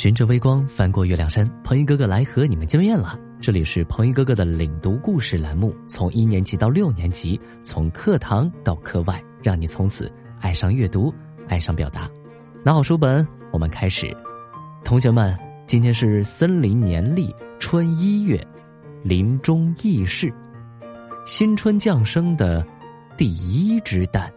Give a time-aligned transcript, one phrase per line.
[0.00, 3.20] 循着微光翻过月亮山，鹏一哥哥来和你们见面了。
[3.38, 10.10] 这里是鹏一哥哥的领读故事栏目，从一年级到六年级，从课堂到课外，让你从此
[10.40, 11.12] 爱上阅读，
[11.48, 12.08] 爱上表达。
[12.64, 14.16] 拿好书本，我们开始。
[14.84, 18.42] 同学们，今天是森林年历春一月，
[19.02, 20.32] 林中异事，
[21.26, 22.66] 新春降生的
[23.18, 24.32] 第一只蛋。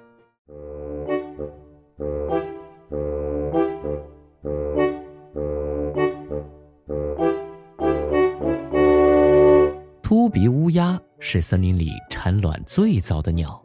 [10.13, 13.59] 秃鼻乌鸦是森林里产卵最早的鸟，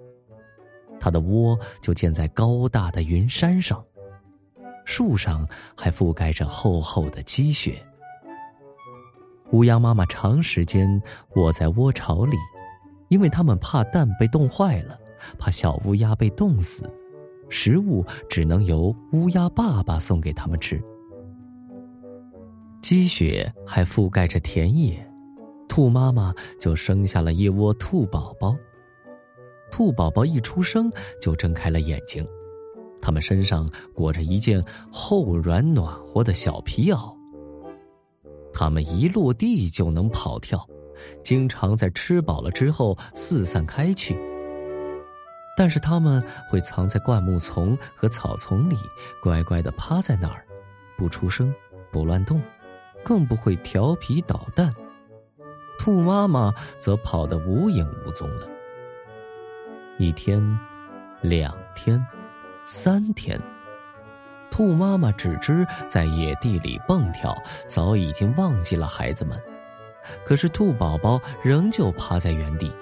[0.98, 3.84] 它的窝就建在高大的云山上，
[4.87, 7.79] 树上还覆盖着厚厚的积雪。
[9.52, 10.88] 乌鸦妈妈长时间
[11.34, 12.38] 窝在窝巢里，
[13.09, 14.99] 因为它们怕蛋被冻坏了，
[15.38, 16.91] 怕小乌鸦被冻死，
[17.51, 20.83] 食物只能由乌鸦爸爸送给它们吃。
[22.80, 25.07] 积雪还覆盖着田野。
[25.79, 28.57] 兔妈妈就生下了一窝兔宝宝。
[29.71, 30.90] 兔宝宝一出生
[31.23, 32.26] 就睁开了眼睛，
[33.01, 37.15] 它们身上裹着一件厚软暖和的小皮袄。
[38.52, 40.66] 它们一落地就能跑跳，
[41.23, 44.18] 经常在吃饱了之后四散开去。
[45.56, 48.74] 但是它们会藏在灌木丛和草丛里，
[49.23, 50.45] 乖乖的趴在那儿，
[50.96, 51.54] 不出声，
[51.93, 52.43] 不乱动，
[53.04, 54.74] 更不会调皮捣蛋。
[55.79, 58.46] 兔妈妈则跑得无影无踪了。
[59.96, 60.43] 一天，
[61.21, 62.04] 两天，
[62.65, 63.40] 三天，
[64.50, 67.34] 兔妈妈只知在野地里蹦跳，
[67.69, 69.41] 早已经忘记了孩子们。
[70.25, 72.75] 可是兔宝宝仍旧趴在原地，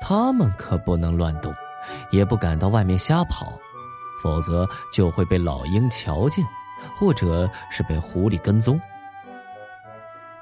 [0.00, 1.52] 他们可不能乱动，
[2.10, 3.58] 也不敢到外面瞎跑，
[4.22, 6.44] 否则就会被老鹰瞧见，
[6.96, 8.80] 或者是被狐狸跟踪。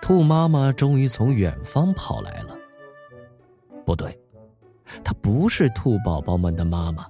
[0.07, 2.57] 兔妈妈终于从远方跑来了。
[3.85, 4.17] 不对，
[5.03, 7.05] 她不是兔宝宝们的妈妈，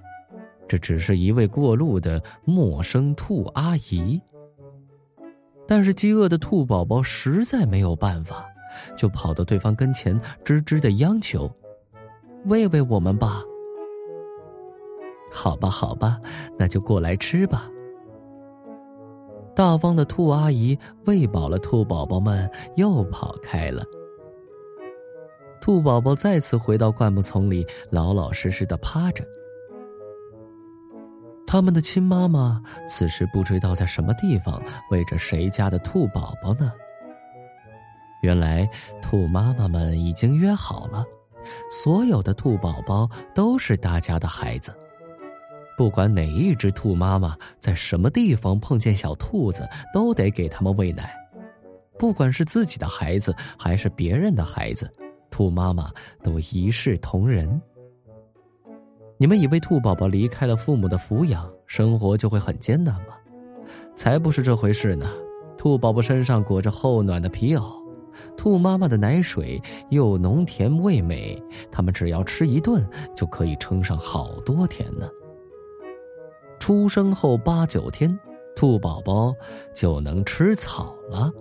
[0.67, 4.19] 这只是一位过路的陌生兔阿姨。
[5.67, 8.43] 但是饥饿的兔宝宝实在没有办法，
[8.97, 11.47] 就跑到对方跟前，吱吱的央求
[12.45, 13.43] ：“喂喂我们吧。”
[15.31, 16.19] 好吧，好吧，
[16.57, 17.69] 那就过来吃吧。
[19.57, 23.83] 大方的兔阿姨喂饱了兔宝宝们，又跑开了。
[25.59, 29.25] 兔宝宝再次回到灌木丛里，老老实实的趴着。
[31.47, 36.71] 他们的亲妈妈此时不知道在什么地方喂着谁家的兔宝宝呢？
[38.21, 38.69] 原来，
[39.01, 41.03] 兔妈妈们已经约好了，
[41.71, 44.71] 所有的兔宝宝都是大家的孩子。
[45.77, 51.15] 不管哪一只兔妈妈在什么地方碰见小兔子，都得给他们喂奶。
[51.99, 54.91] 不管是自己的孩子还是别人的孩子，
[55.29, 55.91] 兔妈妈
[56.23, 57.61] 都一视同仁。
[59.19, 63.13] 你们以为兔宝宝离开了父母的抚养，生活就会很艰难吗？
[63.95, 65.07] 才不是这回事呢！
[65.57, 67.71] 兔宝宝身上裹着厚暖的皮袄，
[68.35, 71.39] 兔妈妈的奶水又浓甜味美，
[71.71, 72.83] 它们只要吃一顿
[73.15, 75.07] 就可以撑上好多天呢。
[76.67, 78.19] 出生后八九天
[78.53, 79.33] 兔宝宝
[79.73, 81.31] 就能吃草了。